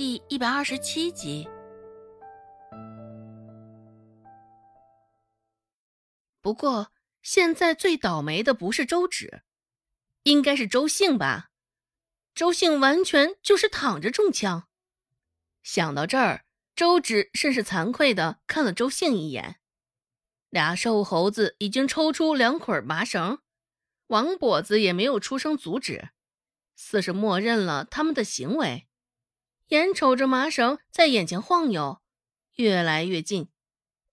[0.00, 1.46] 第一百二十七集。
[6.40, 6.90] 不过，
[7.20, 9.42] 现在最倒霉的不是周芷，
[10.22, 11.50] 应该是周兴吧？
[12.34, 14.68] 周兴完全就是躺着中枪。
[15.62, 19.56] 想到这儿，周芷甚是惭愧的看了周兴一眼。
[20.48, 23.40] 俩瘦猴子已经抽出两捆麻绳，
[24.06, 26.08] 王跛子也没有出声阻止，
[26.74, 28.86] 似是默认了他们的行为。
[29.70, 32.02] 眼瞅着麻绳在眼前晃悠，
[32.56, 33.50] 越来越近，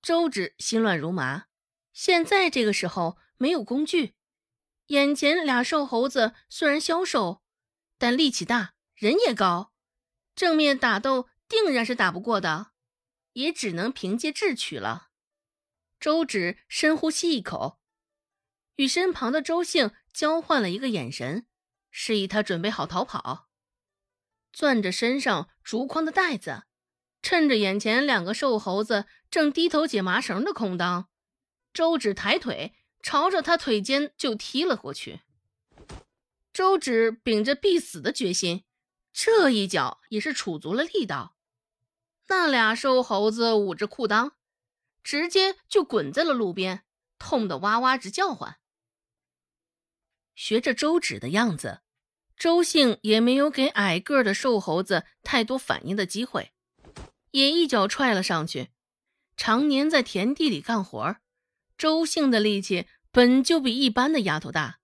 [0.03, 1.45] 周芷心乱如麻。
[1.91, 4.13] 现在这个时候没有工具，
[4.87, 7.41] 眼前俩瘦猴子虽然消瘦，
[7.97, 9.73] 但力气大，人也高，
[10.35, 12.73] 正面打斗定然是打不过的，
[13.33, 15.07] 也只能凭借智取了。
[15.99, 17.79] 周芷深呼吸一口，
[18.75, 21.47] 与身旁的周兴交换了一个眼神，
[21.89, 23.46] 示意他准备好逃跑。
[24.57, 26.63] 攥着身上竹筐的袋子，
[27.21, 31.09] 趁着眼前两个瘦猴子正低头解麻绳的空当。
[31.71, 35.21] 周芷抬腿，朝着他腿间就踢了过去。
[36.51, 38.63] 周芷秉着必死的决心，
[39.13, 41.35] 这一脚也是储足了力道。
[42.27, 44.31] 那俩瘦猴子捂着裤裆，
[45.03, 46.83] 直接就滚在了路边，
[47.19, 48.57] 痛得哇哇直叫唤。
[50.33, 51.81] 学着周芷的样子，
[52.37, 56.51] 周兴也没有给矮个的瘦猴子太多反应的机会，
[57.31, 58.69] 也一脚踹了上去。
[59.35, 61.17] 常年在田地里干活
[61.77, 64.79] 周兴的力气本就比一般的丫头大，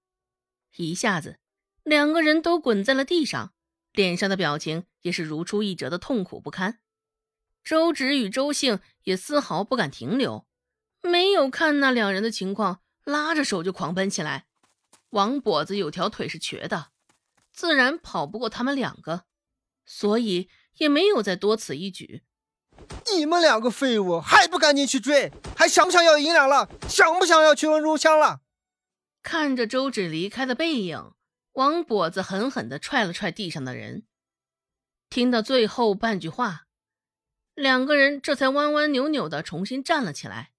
[0.77, 1.37] 一下子，
[1.83, 3.53] 两个人都滚在了地上，
[3.91, 6.79] 脸上的表情也是如出一辙的痛苦不堪。
[7.63, 10.47] 周芷与周兴也丝毫不敢停留，
[11.01, 14.47] 没有看那两人的情况，拉着手就狂奔起来。
[15.11, 16.92] 王跛子有条腿是瘸的，
[17.53, 19.25] 自然跑不过他们两个，
[19.85, 22.23] 所以也没有再多此一举。
[23.15, 25.31] 你们两个废物还不赶紧去追！
[25.55, 26.67] 还想不想要银两了？
[26.89, 28.41] 想不想要去闻如香了？
[29.21, 31.13] 看着周芷离开的背影，
[31.53, 34.07] 王跛子狠狠地踹了踹地上的人。
[35.09, 36.65] 听到最后半句话，
[37.53, 40.51] 两个人这才弯弯扭扭地重新站了起来，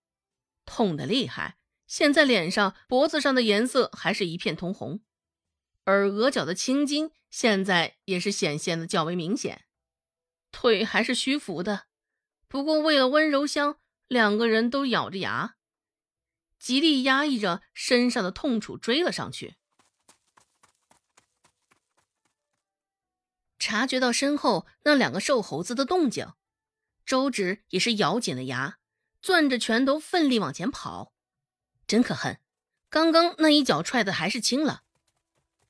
[0.65, 1.59] 痛得厉害。
[1.87, 5.01] 现在脸上、脖子上的颜色还是一片通红，
[5.85, 9.65] 而额角的青筋现在也是显现的较为明显，
[10.51, 11.87] 腿还是虚浮的。
[12.49, 13.79] 不过，为了温柔乡，
[14.09, 15.57] 两个人都咬着牙，
[16.59, 19.57] 极力压抑着身上的痛楚，追了上去。
[23.59, 26.33] 察觉到身后那两个瘦猴子的动静，
[27.05, 28.79] 周芷也是咬紧了牙，
[29.21, 31.13] 攥着拳头奋力往前跑。
[31.87, 32.41] 真可恨，
[32.89, 34.85] 刚刚那一脚踹的还是轻了。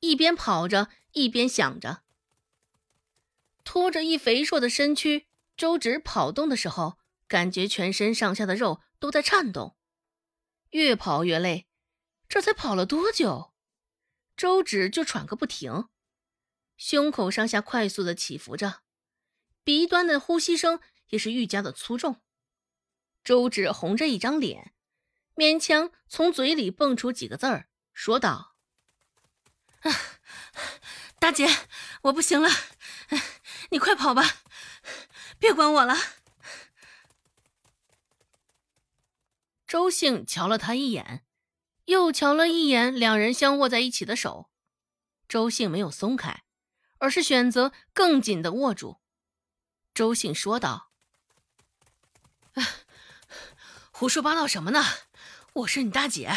[0.05, 2.03] 一边跑着，一边想着，
[3.65, 5.27] 拖着一肥硕的身躯。
[5.57, 9.77] 周芷跑动的时候，感觉全身上下的肉都在颤动，
[10.71, 11.67] 越跑越累。
[12.29, 13.55] 这才跑了多久，
[14.37, 15.89] 周芷就喘个不停，
[16.77, 18.83] 胸口上下快速的起伏着，
[19.63, 22.21] 鼻端的呼吸声也是愈加的粗重。
[23.23, 24.75] 周芷红着一张脸，
[25.35, 28.54] 勉强从嘴里蹦出几个字儿，说道：“，
[31.19, 31.49] 大姐，
[32.03, 32.49] 我不行了，
[33.71, 34.23] 你快跑吧。”
[35.39, 35.97] 别管我了。
[39.67, 41.25] 周兴瞧了他一眼，
[41.87, 44.51] 又瞧了一眼两人相握在一起的手。
[45.29, 46.45] 周兴没有松开，
[46.99, 49.01] 而是选择更紧的握住。
[49.93, 50.93] 周兴说道
[53.91, 54.85] ：“胡说八道什么呢？
[55.55, 56.33] 我是你大姐，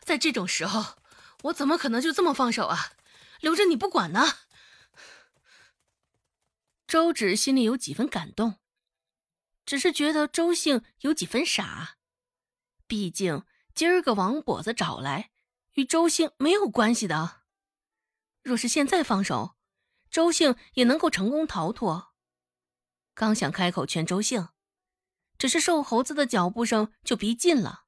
[0.00, 0.97] 在这种时候，
[1.44, 2.92] 我怎么可能就这么放手啊？
[3.40, 4.26] 留着你不管呢？”
[6.88, 8.56] 周芷心里有几分感动，
[9.66, 11.96] 只是觉得周兴有几分傻。
[12.86, 13.44] 毕竟
[13.74, 15.30] 今儿个王跛子找来，
[15.74, 17.42] 与周兴没有关系的。
[18.42, 19.56] 若是现在放手，
[20.10, 22.14] 周兴也能够成功逃脱。
[23.12, 24.48] 刚想开口劝周兴，
[25.36, 27.87] 只是瘦猴子的脚步声就逼近了。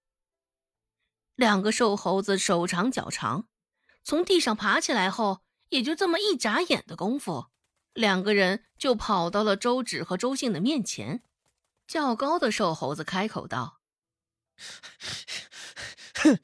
[1.40, 3.48] 两个瘦猴子手长脚长，
[4.04, 5.40] 从地上爬起来后，
[5.70, 7.46] 也就这么一眨眼的功夫。
[7.94, 11.22] 两个人就跑到了周芷和周兴的面前。
[11.86, 13.80] 较高的瘦猴子开口道
[16.12, 16.38] ：“哼，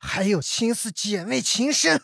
[0.00, 2.02] 还有心思姐妹情深？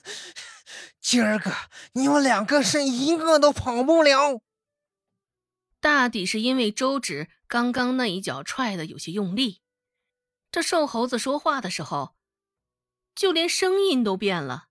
[1.00, 1.50] 今儿个
[1.94, 4.42] 你们两个是一个都跑不了。”
[5.80, 9.62] 大抵是因为周芷刚刚那一脚踹的有些用力，
[10.50, 12.15] 这瘦猴子说话的时候，
[13.16, 14.68] 就连声音都变了。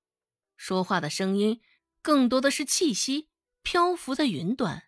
[0.56, 1.60] 说话的声音
[2.02, 3.28] 更多的是气息。
[3.66, 4.84] 漂浮在云端。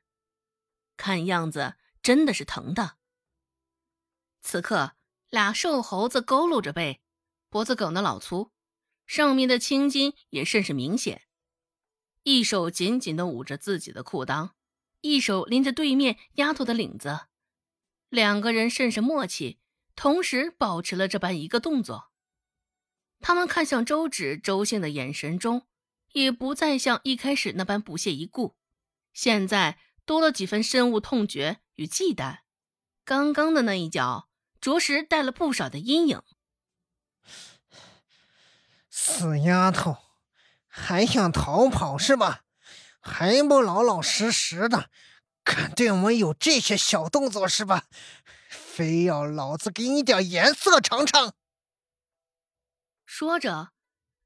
[0.98, 2.98] 看样子真的是疼的。
[4.40, 4.94] 此刻，
[5.32, 7.02] 俩瘦猴子佝偻着背，
[7.50, 8.52] 脖子梗得老粗，
[9.08, 11.24] 上面的青筋也甚是明显。
[12.22, 14.52] 一手紧紧地捂着自己的裤裆，
[15.02, 17.22] 一手拎着对面丫头的领子，
[18.10, 19.58] 两个人甚是默契，
[19.96, 22.12] 同时保持了这般一个动作。
[23.20, 25.68] 他们看向周芷、周兴的眼神中，
[26.14, 28.56] 也不再像一开始那般不屑一顾，
[29.14, 32.40] 现在多了几分深恶痛绝与忌惮。
[33.04, 34.30] 刚刚的那一脚，
[34.60, 36.22] 着实带了不少的阴影。
[38.90, 39.98] 死丫头！
[40.68, 42.44] 还想逃跑是吧？
[43.00, 44.90] 还不老老实实的，
[45.44, 47.86] 敢对我们有这些小动作是吧？
[48.50, 51.34] 非要老子给你点颜色尝尝！
[53.08, 53.72] 说着，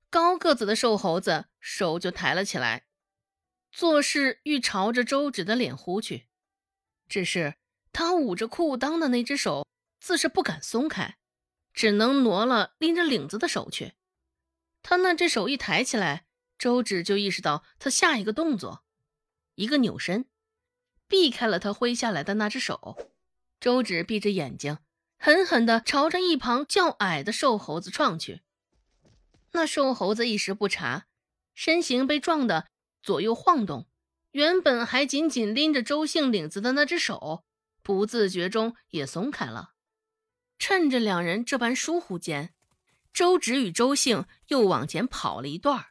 [0.10, 2.88] 高个子的瘦猴子手就抬了起来，
[3.72, 6.28] 做事欲朝着周芷的脸呼去。
[7.08, 7.56] 只是
[7.94, 9.68] 他捂着裤裆的那只手
[10.00, 11.18] 自是不敢松开，
[11.74, 13.94] 只能挪了拎着领子的手去。
[14.82, 16.26] 他那只手一抬起来。
[16.58, 18.84] 周芷就意识到他下一个动作，
[19.56, 20.26] 一个扭身，
[21.08, 23.12] 避开了他挥下来的那只手。
[23.60, 24.78] 周芷闭着眼睛，
[25.18, 28.42] 狠狠地朝着一旁较矮的瘦猴子撞去。
[29.52, 31.08] 那瘦猴子一时不察，
[31.54, 32.68] 身形被撞得
[33.02, 33.88] 左右晃动，
[34.32, 37.44] 原本还紧紧拎着周姓领子的那只手，
[37.82, 39.74] 不自觉中也松开了。
[40.58, 42.54] 趁着两人这般疏忽间，
[43.12, 45.88] 周芷与周姓又往前跑了一段。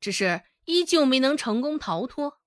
[0.00, 2.40] 只是依旧没能成功逃脱，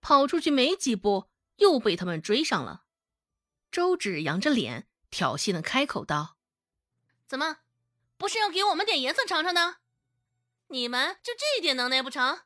[0.00, 2.84] 跑出去没几步，又被他们追上了。
[3.70, 6.36] 周芷扬着脸，挑衅的开口道
[7.26, 7.58] ：“怎么，
[8.18, 9.76] 不是要给我们点颜色尝尝的？
[10.68, 12.40] 你们就这点能耐不成？”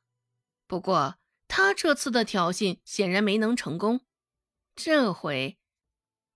[0.67, 1.17] 不过
[1.49, 4.07] 他这次的挑衅显然没能成功。
[4.77, 5.59] 这回，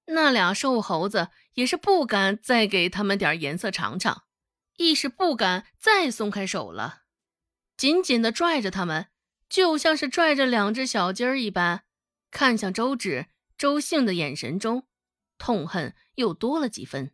[0.07, 4.25] 那俩瘦猴子也是不敢再给他们点颜色尝尝，
[4.77, 7.03] 亦是不敢再松开手了。
[7.77, 9.09] 紧紧地拽着他们，
[9.49, 11.85] 就像是拽着两只小鸡儿一般，
[12.31, 14.87] 看向周芷、周兴的眼神中，
[15.39, 17.14] 痛恨又多了几分。